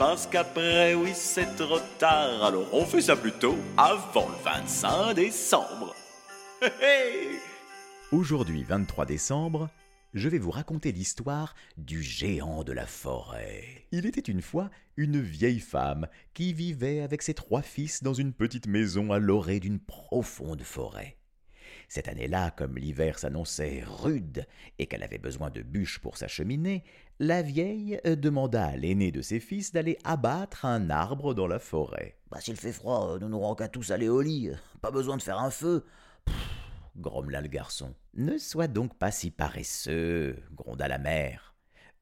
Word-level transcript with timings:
Parce 0.00 0.26
qu'après, 0.26 0.94
oui, 0.94 1.10
c'est 1.12 1.56
trop 1.56 1.78
tard. 1.98 2.42
Alors 2.42 2.72
on 2.72 2.86
fait 2.86 3.02
ça 3.02 3.16
plutôt 3.16 3.54
avant 3.76 4.30
le 4.30 4.42
25 4.42 5.12
décembre. 5.12 5.94
Aujourd'hui 8.10 8.64
23 8.64 9.04
décembre, 9.04 9.68
je 10.14 10.30
vais 10.30 10.38
vous 10.38 10.50
raconter 10.50 10.90
l'histoire 10.90 11.54
du 11.76 12.02
géant 12.02 12.64
de 12.64 12.72
la 12.72 12.86
forêt. 12.86 13.84
Il 13.92 14.06
était 14.06 14.22
une 14.22 14.40
fois 14.40 14.70
une 14.96 15.20
vieille 15.20 15.60
femme 15.60 16.08
qui 16.32 16.54
vivait 16.54 17.02
avec 17.02 17.20
ses 17.20 17.34
trois 17.34 17.60
fils 17.60 18.02
dans 18.02 18.14
une 18.14 18.32
petite 18.32 18.68
maison 18.68 19.12
à 19.12 19.18
l'orée 19.18 19.60
d'une 19.60 19.80
profonde 19.80 20.62
forêt. 20.62 21.19
Cette 21.90 22.06
année-là, 22.06 22.52
comme 22.52 22.78
l'hiver 22.78 23.18
s'annonçait 23.18 23.82
rude 23.84 24.46
et 24.78 24.86
qu'elle 24.86 25.02
avait 25.02 25.18
besoin 25.18 25.50
de 25.50 25.60
bûches 25.60 25.98
pour 25.98 26.18
sa 26.18 26.28
cheminée, 26.28 26.84
la 27.18 27.42
vieille 27.42 27.98
euh, 28.06 28.14
demanda 28.14 28.64
à 28.64 28.76
l'aîné 28.76 29.10
de 29.10 29.20
ses 29.22 29.40
fils 29.40 29.72
d'aller 29.72 29.98
abattre 30.04 30.64
un 30.64 30.88
arbre 30.88 31.34
dans 31.34 31.48
la 31.48 31.58
forêt. 31.58 32.16
Bah, 32.30 32.40
s'il 32.40 32.54
fait 32.54 32.70
froid, 32.70 33.18
nous 33.20 33.28
n'aurons 33.28 33.56
qu'à 33.56 33.66
tous 33.66 33.90
aller 33.90 34.08
au 34.08 34.22
lit. 34.22 34.52
Pas 34.80 34.92
besoin 34.92 35.16
de 35.16 35.22
faire 35.22 35.40
un 35.40 35.50
feu. 35.50 35.84
grommela 36.96 37.40
le 37.40 37.48
garçon. 37.48 37.92
Ne 38.14 38.38
sois 38.38 38.68
donc 38.68 38.96
pas 38.96 39.10
si 39.10 39.32
paresseux, 39.32 40.36
gronda 40.52 40.86
la 40.86 40.98
mère. 40.98 41.56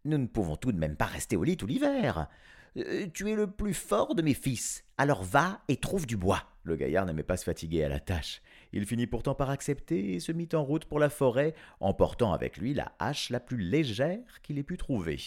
Nous 0.05 0.19
ne 0.19 0.27
pouvons 0.27 0.57
tout 0.57 0.73
de 0.73 0.79
même 0.79 0.97
pas 0.97 1.07
rester 1.07 1.35
au 1.35 1.45
lit 1.45 1.57
tout 1.57 1.67
l'hiver. 1.67 2.29
Euh, 2.77 3.07
tu 3.15 3.31
es 3.31 3.35
le 3.35 3.51
plus 3.51 3.73
fort 3.73 4.15
de 4.15 4.21
mes 4.21 4.35
fils, 4.35 4.85
alors 4.99 5.23
va 5.23 5.63
et 5.69 5.79
trouve 5.79 6.05
du 6.05 6.19
bois. 6.19 6.43
Le 6.69 6.77
gaillard 6.77 7.07
n'aimait 7.07 7.23
pas 7.23 7.39
se 7.39 7.45
fatiguer 7.45 7.83
à 7.83 7.89
la 7.89 7.99
tâche. 7.99 8.43
Il 8.73 8.85
finit 8.85 9.07
pourtant 9.07 9.35
par 9.35 9.49
accepter 9.49 10.13
et 10.13 10.21
se 10.21 10.33
mit 10.33 10.51
en 10.53 10.63
route 10.63 10.85
pour 10.85 10.99
la 10.99 11.09
forêt, 11.09 11.55
emportant 11.81 12.35
avec 12.35 12.59
lui 12.59 12.75
la 12.75 12.93
hache 12.99 13.31
la 13.31 13.41
plus 13.41 13.57
légère 13.57 14.43
qu'il 14.43 14.59
ait 14.59 14.63
pu 14.63 14.77
trouver. 14.77 15.19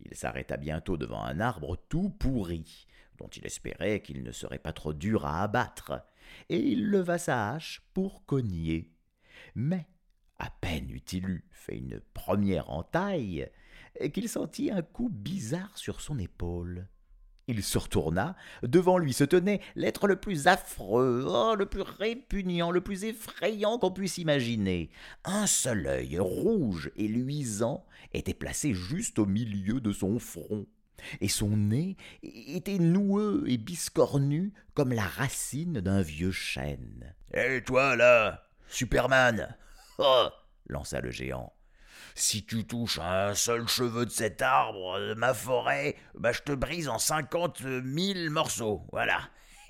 Il 0.00 0.16
s'arrêta 0.16 0.56
bientôt 0.56 0.96
devant 0.96 1.22
un 1.22 1.38
arbre 1.38 1.76
tout 1.88 2.10
pourri, 2.10 2.88
dont 3.18 3.28
il 3.28 3.46
espérait 3.46 4.02
qu'il 4.02 4.24
ne 4.24 4.32
serait 4.32 4.58
pas 4.58 4.72
trop 4.72 4.92
dur 4.92 5.26
à 5.26 5.42
abattre, 5.44 5.92
et 6.48 6.58
il 6.58 6.88
leva 6.88 7.18
sa 7.18 7.52
hache 7.52 7.82
pour 7.94 8.26
cogner. 8.26 8.90
Mais, 9.54 9.86
à 10.40 10.50
peine 10.50 10.90
eut-il 10.90 11.28
eu 11.28 11.44
fait 11.52 11.78
une 11.78 12.00
première 12.14 12.68
entaille, 12.70 13.48
qu'il 14.12 14.28
sentit 14.28 14.72
un 14.72 14.82
coup 14.82 15.08
bizarre 15.08 15.78
sur 15.78 16.00
son 16.00 16.18
épaule. 16.18 16.88
Il 17.50 17.64
se 17.64 17.78
retourna. 17.78 18.36
Devant 18.62 18.96
lui 18.96 19.12
se 19.12 19.24
tenait 19.24 19.60
l'être 19.74 20.06
le 20.06 20.14
plus 20.14 20.46
affreux, 20.46 21.24
oh, 21.26 21.56
le 21.58 21.66
plus 21.66 21.82
répugnant, 21.82 22.70
le 22.70 22.80
plus 22.80 23.02
effrayant 23.02 23.76
qu'on 23.76 23.90
puisse 23.90 24.18
imaginer. 24.18 24.88
Un 25.24 25.48
seul 25.48 25.84
œil 25.88 26.20
rouge 26.20 26.92
et 26.94 27.08
luisant 27.08 27.84
était 28.14 28.34
placé 28.34 28.72
juste 28.72 29.18
au 29.18 29.26
milieu 29.26 29.80
de 29.80 29.90
son 29.90 30.20
front. 30.20 30.64
Et 31.20 31.28
son 31.28 31.56
nez 31.56 31.96
était 32.22 32.78
noueux 32.78 33.42
et 33.48 33.58
biscornu 33.58 34.52
comme 34.74 34.92
la 34.92 35.02
racine 35.02 35.80
d'un 35.80 36.02
vieux 36.02 36.30
chêne. 36.30 37.16
Hé, 37.34 37.64
toi 37.66 37.96
là, 37.96 38.44
Superman? 38.68 39.56
Oh 39.98 40.28
lança 40.68 41.00
le 41.00 41.10
géant. 41.10 41.52
Si 42.14 42.44
tu 42.44 42.66
touches 42.66 42.98
un 42.98 43.34
seul 43.34 43.68
cheveu 43.68 44.06
de 44.06 44.10
cet 44.10 44.42
arbre, 44.42 44.98
de 44.98 45.14
ma 45.14 45.34
forêt, 45.34 45.96
bah 46.14 46.32
je 46.32 46.40
te 46.40 46.52
brise 46.52 46.88
en 46.88 46.98
cinquante 46.98 47.62
mille 47.62 48.30
morceaux. 48.30 48.82
Voilà. 48.92 49.20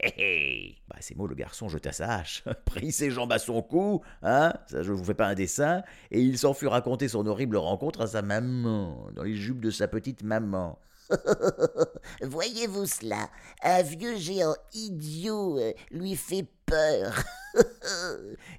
Hé 0.03 0.15
hé 0.17 0.77
Bah, 0.89 0.97
ces 1.01 1.15
mots, 1.15 1.27
le 1.27 1.35
garçon 1.35 1.69
jeta 1.69 1.93
sa 1.93 2.17
hache, 2.17 2.43
prit 2.65 2.91
ses 2.91 3.11
jambes 3.11 3.33
à 3.33 3.39
son 3.39 3.61
cou, 3.63 4.03
hein, 4.23 4.53
ça 4.67 4.83
je 4.83 4.93
vous 4.93 5.05
fais 5.05 5.15
pas 5.15 5.27
un 5.27 5.35
dessin, 5.35 5.83
et 6.11 6.21
il 6.23 6.39
s'en 6.39 6.55
fut 6.55 6.69
raconter 6.69 7.09
son 7.09 7.27
horrible 7.27 7.57
rencontre 7.59 8.01
à 8.01 8.07
sa 8.07 8.23
maman, 8.23 9.09
dans 9.15 9.23
les 9.23 9.35
jupes 9.35 9.61
de 9.61 9.71
sa 9.71 9.89
petite 9.89 10.23
maman. 10.23 10.79
Voyez-vous 12.23 12.87
cela? 12.87 13.29
Un 13.63 13.83
vieux 13.83 14.17
géant 14.17 14.55
idiot 14.73 15.59
euh, 15.59 15.73
lui 15.91 16.17
fait 16.17 16.47
peur. 16.71 17.23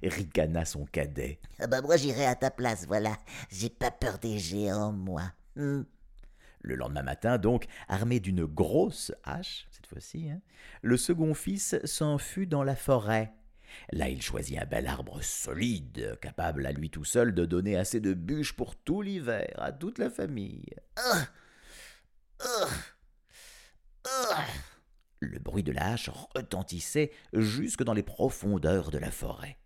Ricana 0.02 0.64
son 0.64 0.84
cadet. 0.84 1.40
Ah 1.58 1.66
bah 1.66 1.80
moi 1.80 1.96
j'irai 1.96 2.26
à 2.26 2.34
ta 2.34 2.50
place, 2.50 2.86
voilà. 2.86 3.16
J'ai 3.50 3.70
pas 3.70 3.90
peur 3.90 4.18
des 4.18 4.38
géants, 4.38 4.92
moi. 4.92 5.32
Hmm. 5.56 5.82
Le 6.60 6.76
lendemain 6.76 7.02
matin, 7.02 7.38
donc, 7.38 7.66
armé 7.88 8.20
d'une 8.20 8.44
grosse 8.44 9.12
hache, 9.24 9.66
cette 9.72 9.86
fois-ci, 9.86 10.30
hein, 10.30 10.40
le 10.80 10.96
second 10.96 11.34
fils 11.34 11.76
s'en 11.84 12.18
fut 12.18 12.46
dans 12.46 12.62
la 12.62 12.76
forêt. 12.76 13.34
Là, 13.90 14.08
il 14.08 14.22
choisit 14.22 14.58
un 14.58 14.66
bel 14.66 14.86
arbre 14.86 15.22
solide, 15.22 16.18
capable 16.20 16.66
à 16.66 16.72
lui 16.72 16.90
tout 16.90 17.04
seul 17.04 17.34
de 17.34 17.46
donner 17.46 17.76
assez 17.76 18.00
de 18.00 18.14
bûches 18.14 18.52
pour 18.52 18.76
tout 18.76 19.02
l'hiver 19.02 19.54
à 19.56 19.72
toute 19.72 19.98
la 19.98 20.10
famille. 20.10 20.66
Ah 20.96 21.26
Ah 22.40 22.68
Ah 24.04 24.44
Le 25.22 25.38
bruit 25.38 25.62
de 25.62 25.70
la 25.70 25.92
hache 25.92 26.10
retentissait 26.34 27.12
jusque 27.32 27.84
dans 27.84 27.92
les 27.92 28.02
profondeurs 28.02 28.90
de 28.90 28.98
la 28.98 29.12
forêt. 29.12 29.56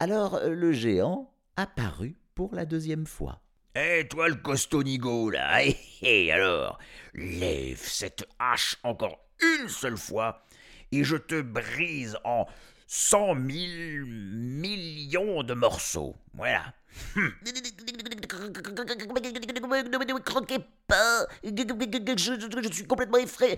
Alors 0.00 0.40
le 0.44 0.72
géant 0.72 1.32
apparut 1.54 2.18
pour 2.34 2.52
la 2.52 2.66
deuxième 2.66 3.06
fois. 3.06 3.40
Hé, 3.76 4.08
toi 4.10 4.28
le 4.28 4.34
costaud 4.34 4.82
nigo, 4.82 5.30
là, 5.30 5.64
hé, 5.64 5.76
hé, 6.02 6.32
alors, 6.32 6.80
lève 7.14 7.78
cette 7.78 8.26
hache 8.40 8.76
encore 8.82 9.20
une 9.40 9.68
seule 9.68 9.96
fois, 9.96 10.44
et 10.90 11.04
je 11.04 11.16
te 11.16 11.40
brise 11.42 12.18
en 12.24 12.46
cent 12.88 13.36
mille 13.36 14.04
millions 14.04 15.44
de 15.44 15.54
morceaux. 15.54 16.16
Voilà. 16.34 16.74
Hum. 17.14 17.32
Pas 20.88 21.26
je, 21.44 22.72
suis 22.72 22.86
complètement 22.86 23.18
effrayé, 23.18 23.56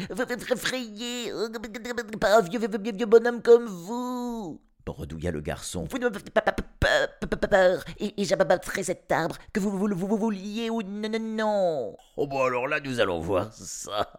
un 1.30 2.40
vieux, 2.42 2.58
vieux, 2.58 2.68
vieux, 2.68 2.92
vieux 2.92 3.06
bonhomme 3.06 3.40
comme 3.40 3.66
vous 3.66 4.60
bredouilla 4.90 5.30
le 5.30 5.40
garçon. 5.40 5.86
Vous 5.90 5.98
ne 5.98 6.08
me 6.08 6.12
faites 6.12 6.30
pas 6.30 6.42
peur, 6.42 7.84
et, 7.98 8.12
j'abattrai 8.24 8.82
cet 8.82 9.10
arbre, 9.12 9.36
que 9.52 9.60
vous, 9.60 9.70
vous, 9.70 9.88
vous, 9.88 10.06
vous 10.06 10.16
vouliez 10.16 10.70
ou 10.70 10.82
non, 10.82 11.08
non, 11.08 11.20
non. 11.20 11.96
Oh 12.16 12.26
bon 12.26 12.44
alors 12.44 12.66
là 12.66 12.80
nous 12.80 13.00
allons 13.00 13.20
voir 13.20 13.52
ça. 13.52 14.10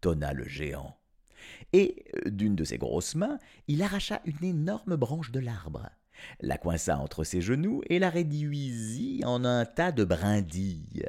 tonna 0.00 0.32
le 0.32 0.44
géant. 0.44 0.96
Et 1.72 2.04
d'une 2.26 2.56
de 2.56 2.64
ses 2.64 2.78
grosses 2.78 3.14
mains, 3.14 3.38
il 3.66 3.82
arracha 3.82 4.20
une 4.24 4.42
énorme 4.42 4.96
branche 4.96 5.30
de 5.30 5.40
l'arbre, 5.40 5.90
la 6.40 6.56
coinça 6.56 6.98
entre 6.98 7.24
ses 7.24 7.40
genoux 7.40 7.82
et 7.88 7.98
la 7.98 8.08
réduisit 8.08 9.22
en 9.24 9.44
un 9.44 9.64
tas 9.66 9.92
de 9.92 10.04
brindilles. 10.04 11.07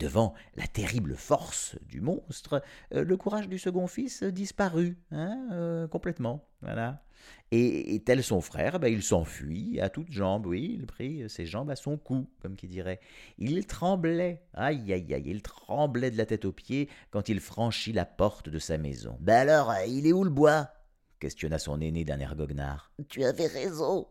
Devant 0.00 0.32
la 0.56 0.66
terrible 0.66 1.14
force 1.14 1.76
du 1.86 2.00
monstre, 2.00 2.62
euh, 2.94 3.04
le 3.04 3.16
courage 3.18 3.50
du 3.50 3.58
second 3.58 3.86
fils 3.86 4.22
disparut, 4.22 4.96
hein, 5.12 5.46
euh, 5.52 5.86
complètement, 5.88 6.48
voilà. 6.62 7.02
Et, 7.52 8.02
tel 8.06 8.22
son 8.22 8.40
frère, 8.40 8.80
ben, 8.80 8.90
il 8.90 9.02
s'enfuit 9.02 9.78
à 9.78 9.90
toutes 9.90 10.10
jambes, 10.10 10.46
oui, 10.46 10.74
il 10.78 10.86
prit 10.86 11.28
ses 11.28 11.44
jambes 11.44 11.68
à 11.68 11.76
son 11.76 11.98
cou, 11.98 12.30
comme 12.40 12.56
qui 12.56 12.66
dirait. 12.66 12.98
Il 13.36 13.66
tremblait, 13.66 14.42
aïe 14.54 14.90
aïe 14.90 15.12
aïe, 15.12 15.24
il 15.26 15.42
tremblait 15.42 16.10
de 16.10 16.16
la 16.16 16.24
tête 16.24 16.46
aux 16.46 16.52
pieds 16.52 16.88
quand 17.10 17.28
il 17.28 17.40
franchit 17.40 17.92
la 17.92 18.06
porte 18.06 18.48
de 18.48 18.58
sa 18.58 18.78
maison. 18.78 19.18
Ben 19.20 19.48
alors, 19.48 19.70
il 19.86 20.06
est 20.06 20.14
où 20.14 20.24
le 20.24 20.30
bois? 20.30 20.70
questionna 21.18 21.58
son 21.58 21.82
aîné 21.82 22.04
d'un 22.04 22.18
air 22.18 22.34
goguenard. 22.34 22.90
Tu 23.10 23.22
avais 23.24 23.48
raison, 23.48 24.06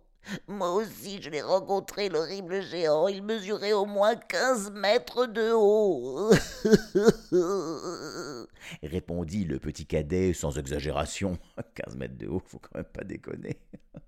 moi 0.47 0.73
aussi, 0.73 1.21
je 1.21 1.29
l'ai 1.29 1.41
rencontré, 1.41 2.09
l'horrible 2.09 2.61
géant. 2.61 3.07
Il 3.07 3.23
mesurait 3.23 3.73
au 3.73 3.85
moins 3.85 4.15
quinze 4.15 4.71
mètres 4.71 5.25
de 5.25 5.51
haut. 5.53 6.31
répondit 8.83 9.45
le 9.45 9.59
petit 9.59 9.85
cadet 9.85 10.33
sans 10.33 10.57
exagération. 10.57 11.37
Quinze 11.75 11.95
mètres 11.95 12.17
de 12.17 12.27
haut, 12.27 12.41
faut 12.45 12.59
quand 12.59 12.75
même 12.75 12.83
pas 12.83 13.03
déconner. 13.03 13.59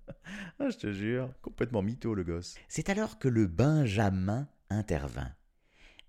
ah, 0.60 0.68
je 0.68 0.76
te 0.76 0.92
jure, 0.92 1.32
complètement 1.40 1.82
mytho 1.82 2.14
le 2.14 2.24
gosse. 2.24 2.56
C'est 2.68 2.90
alors 2.90 3.18
que 3.18 3.28
le 3.28 3.46
Benjamin 3.46 4.48
intervint. 4.70 5.32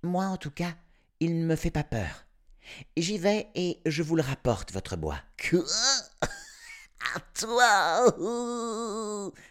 Moi, 0.01 0.25
en 0.25 0.38
tout 0.38 0.51
cas, 0.51 0.75
il 1.19 1.39
ne 1.39 1.45
me 1.45 1.56
fait 1.56 1.71
pas 1.71 1.83
peur. 1.83 2.25
J'y 2.97 3.17
vais 3.17 3.47
et 3.56 3.79
je 3.85 4.03
vous 4.03 4.15
le 4.15 4.21
rapporte, 4.21 4.71
votre 4.71 4.95
bois. 4.95 5.19
Quoi? 5.49 5.63
Toi 7.39 8.92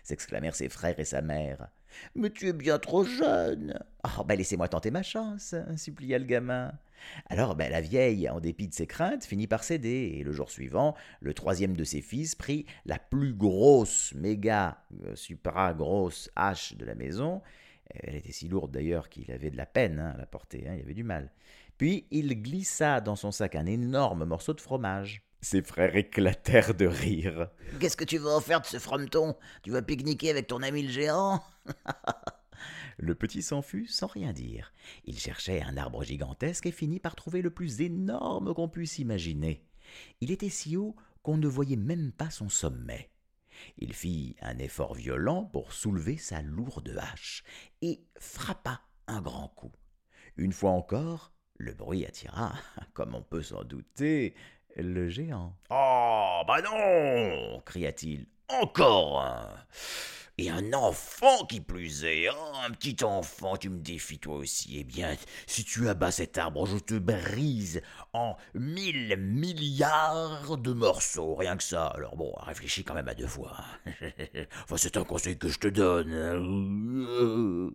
s'exclamèrent 0.03 0.55
ses 0.55 0.69
frères 0.69 0.99
et 0.99 1.05
sa 1.05 1.23
mère. 1.23 1.69
Mais 2.15 2.31
tu 2.31 2.49
es 2.49 2.53
bien 2.53 2.79
trop 2.79 3.05
jeune. 3.05 3.79
Oh, 4.05 4.25
ben 4.25 4.37
laissez-moi 4.37 4.69
tenter 4.69 4.91
ma 4.91 5.03
chance, 5.03 5.55
supplia 5.77 6.19
le 6.19 6.25
gamin. 6.25 6.73
Alors 7.27 7.55
ben, 7.55 7.71
la 7.71 7.81
vieille, 7.81 8.29
en 8.29 8.41
dépit 8.41 8.69
de 8.69 8.75
ses 8.75 8.87
craintes, 8.87 9.25
finit 9.25 9.47
par 9.47 9.65
céder, 9.65 10.17
et 10.17 10.25
le 10.25 10.33
jour 10.33 10.51
suivant, 10.51 10.95
le 11.21 11.35
troisième 11.35 11.77
de 11.77 11.85
ses 11.85 12.01
fils 12.01 12.35
prit 12.35 12.67
la 12.87 12.99
plus 12.99 13.35
grosse, 13.35 14.15
méga, 14.15 14.85
euh, 15.05 15.17
supra 15.17 15.75
grosse 15.75 16.31
hache 16.37 16.77
de 16.77 16.85
la 16.85 16.95
maison. 16.95 17.43
Elle 17.91 18.15
était 18.15 18.33
si 18.33 18.49
lourde 18.49 18.71
d'ailleurs 18.71 19.09
qu'il 19.09 19.31
avait 19.33 19.51
de 19.51 19.57
la 19.57 19.67
peine 19.67 19.99
hein, 19.99 20.13
à 20.15 20.19
la 20.19 20.27
porter, 20.27 20.67
hein, 20.69 20.75
il 20.77 20.83
avait 20.83 20.95
du 20.95 21.05
mal. 21.05 21.31
Puis 21.77 22.07
il 22.11 22.41
glissa 22.43 23.01
dans 23.01 23.17
son 23.17 23.33
sac 23.33 23.55
un 23.55 23.67
énorme 23.67 24.25
morceau 24.25 24.55
de 24.55 24.61
fromage. 24.61 25.23
Ses 25.45 25.63
frères 25.63 25.97
éclatèrent 25.97 26.73
de 26.73 26.87
rire. 26.87 27.51
Qu'est-ce 27.81 27.97
que 27.97 28.05
tu 28.05 28.19
vas 28.19 28.31
en 28.31 28.41
faire 28.41 28.61
de 28.61 28.67
ce 28.67 28.79
frometon? 28.79 29.37
Tu 29.65 29.73
vas 29.73 29.83
pique-niquer 29.83 30.31
avec 30.31 30.47
ton 30.47 30.63
ami 30.63 30.85
le 30.85 30.91
géant? 30.91 31.43
Le 32.99 33.17
petit 33.17 33.43
s'enfuit 33.43 33.89
sans 33.89 34.07
rien 34.07 34.33
dire. 34.33 34.73
Il 35.05 35.19
cherchait 35.19 35.61
un 35.63 35.77
arbre 35.77 36.05
gigantesque 36.05 36.67
et 36.67 36.71
finit 36.71 37.01
par 37.01 37.17
trouver 37.17 37.43
le 37.43 37.51
plus 37.51 37.81
énorme 37.81 38.55
qu'on 38.55 38.69
puisse 38.69 39.01
imaginer. 39.01 39.67
Il 40.21 40.31
était 40.31 40.49
si 40.49 40.77
haut 40.77 40.95
qu'on 41.23 41.37
ne 41.37 41.49
voyait 41.49 41.77
même 41.77 42.13
pas 42.13 42.31
son 42.31 42.49
sommet. 42.49 43.11
Il 43.79 43.95
fit 43.95 44.37
un 44.41 44.59
effort 44.59 44.95
violent 44.95 45.45
pour 45.45 45.73
soulever 45.73 46.19
sa 46.19 46.41
lourde 46.43 46.97
hache 46.97 47.43
et 47.81 48.05
frappa 48.17 48.83
un 49.09 49.21
grand 49.21 49.49
coup. 49.49 49.73
Une 50.37 50.53
fois 50.53 50.71
encore, 50.71 51.33
le 51.57 51.75
bruit 51.75 52.07
attira, 52.07 52.55
comme 52.95 53.15
on 53.15 53.23
peut 53.23 53.43
s'en 53.43 53.65
douter, 53.65 54.35
le 54.77 55.09
géant. 55.09 55.55
Oh, 55.71 56.43
bah 56.47 56.63
non 56.63 57.61
cria-t-il. 57.65 58.27
Encore 58.49 59.23
un 59.23 59.49
Et 60.37 60.51
un 60.51 60.73
enfant 60.73 61.47
qui 61.47 61.61
plus 61.61 62.05
est, 62.05 62.29
hein, 62.29 62.53
un 62.67 62.71
petit 62.71 63.03
enfant, 63.03 63.57
tu 63.57 63.71
me 63.71 63.79
défies 63.79 64.19
toi 64.19 64.37
aussi. 64.37 64.79
Eh 64.79 64.85
bien, 64.85 65.15
si 65.47 65.65
tu 65.65 65.89
abats 65.89 66.11
cet 66.11 66.37
arbre, 66.37 66.67
je 66.67 66.79
te 66.79 66.95
brise 66.95 67.81
en 68.13 68.37
mille 68.55 69.17
milliards 69.17 70.59
de 70.59 70.73
morceaux, 70.73 71.35
rien 71.35 71.57
que 71.57 71.63
ça. 71.63 71.87
Alors 71.87 72.17
bon, 72.17 72.33
réfléchis 72.39 72.85
quand 72.85 72.95
même 72.95 73.09
à 73.09 73.15
deux 73.15 73.27
fois. 73.27 73.57
enfin, 74.65 74.77
c'est 74.77 74.97
un 74.97 75.05
conseil 75.05 75.39
que 75.39 75.49
je 75.49 75.59
te 75.59 75.69
donne. 75.69 76.13
Hein. 76.13 77.71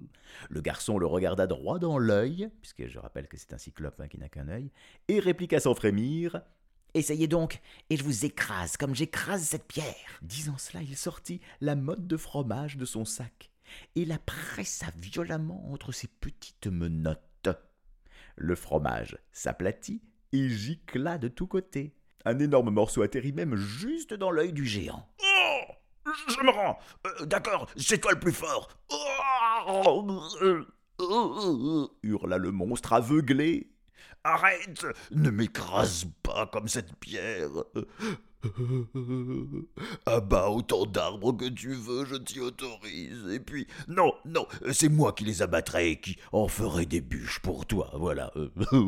Le 0.49 0.61
garçon 0.61 0.97
le 0.97 1.07
regarda 1.07 1.47
droit 1.47 1.79
dans 1.79 1.97
l'œil, 1.97 2.49
puisque 2.61 2.87
je 2.87 2.99
rappelle 2.99 3.27
que 3.27 3.37
c'est 3.37 3.53
un 3.53 3.57
cyclope 3.57 3.99
hein, 3.99 4.07
qui 4.07 4.19
n'a 4.19 4.29
qu'un 4.29 4.47
œil, 4.49 4.71
et 5.07 5.19
répliqua 5.19 5.59
sans 5.59 5.73
frémir 5.73 6.41
Essayez 6.97 7.27
donc, 7.27 7.61
et 7.91 7.95
je 7.95 8.03
vous 8.03 8.25
écrase 8.25 8.75
comme 8.75 8.95
j'écrase 8.95 9.43
cette 9.43 9.67
pierre. 9.67 9.93
Disant 10.23 10.57
cela, 10.57 10.81
il 10.81 10.97
sortit 10.97 11.41
la 11.61 11.75
motte 11.75 12.07
de 12.07 12.17
fromage 12.17 12.75
de 12.75 12.85
son 12.85 13.05
sac 13.05 13.51
et 13.95 14.03
la 14.03 14.17
pressa 14.17 14.87
violemment 14.97 15.71
entre 15.71 15.91
ses 15.91 16.07
petites 16.07 16.65
menottes. 16.65 17.49
Le 18.35 18.55
fromage 18.55 19.19
s'aplatit 19.31 20.01
et 20.33 20.49
gicla 20.49 21.19
de 21.19 21.27
tous 21.27 21.45
côtés. 21.45 21.93
Un 22.25 22.39
énorme 22.39 22.71
morceau 22.71 23.03
atterrit 23.03 23.31
même 23.31 23.55
juste 23.55 24.15
dans 24.15 24.31
l'œil 24.31 24.51
du 24.51 24.65
géant. 24.65 25.07
Oh 25.21 25.73
Je 26.29 26.43
me 26.43 26.49
rends 26.49 26.79
euh, 27.05 27.25
D'accord, 27.27 27.69
c'est 27.77 27.99
toi 27.99 28.13
le 28.13 28.19
plus 28.19 28.33
fort 28.33 28.69
oh 29.67 30.17
hurla 32.01 32.39
le 32.39 32.51
monstre 32.51 32.93
aveuglé 32.93 33.69
Arrête 34.23 34.85
Ne 35.11 35.29
m'écrase 35.29 36.05
pas 36.23 36.47
comme 36.47 36.67
cette 36.67 36.95
pierre 36.97 37.49
Abat 40.05 40.49
autant 40.49 40.85
d'arbres 40.85 41.33
que 41.33 41.49
tu 41.49 41.73
veux, 41.73 42.05
je 42.05 42.15
t'y 42.15 42.39
autorise. 42.39 43.27
Et 43.31 43.39
puis, 43.39 43.67
non, 43.87 44.13
non, 44.25 44.47
c'est 44.71 44.89
moi 44.89 45.13
qui 45.13 45.25
les 45.25 45.41
abattrai 45.41 45.91
et 45.91 45.99
qui 45.99 46.17
en 46.31 46.47
ferai 46.47 46.85
des 46.85 47.01
bûches 47.01 47.39
pour 47.39 47.65
toi, 47.65 47.91
voilà. 47.95 48.31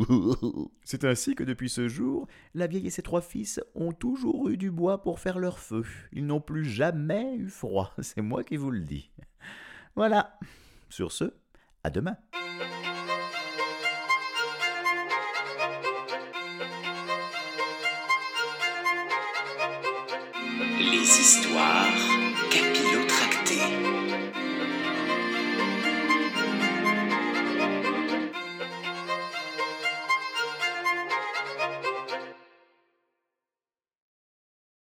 c'est 0.83 1.03
ainsi 1.03 1.35
que 1.35 1.43
depuis 1.43 1.69
ce 1.69 1.87
jour, 1.87 2.27
la 2.53 2.67
vieille 2.67 2.87
et 2.87 2.91
ses 2.91 3.01
trois 3.01 3.21
fils 3.21 3.59
ont 3.75 3.91
toujours 3.91 4.49
eu 4.49 4.57
du 4.57 4.71
bois 4.71 5.01
pour 5.01 5.19
faire 5.19 5.39
leur 5.39 5.59
feu. 5.59 5.83
Ils 6.13 6.25
n'ont 6.25 6.41
plus 6.41 6.65
jamais 6.65 7.35
eu 7.35 7.49
froid, 7.49 7.93
c'est 8.01 8.21
moi 8.21 8.43
qui 8.43 8.57
vous 8.57 8.71
le 8.71 8.81
dis. 8.81 9.11
Voilà. 9.95 10.37
Sur 10.89 11.11
ce, 11.11 11.33
à 11.83 11.89
demain. 11.89 12.17
Les 20.79 21.01
histoires 21.01 21.85
capillées. 22.49 22.88